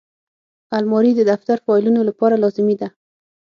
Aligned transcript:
الماري 0.77 1.11
د 1.15 1.21
دفتر 1.31 1.57
فایلونو 1.65 2.01
لپاره 2.09 2.35
لازمي 2.43 2.75
ده 2.81 2.87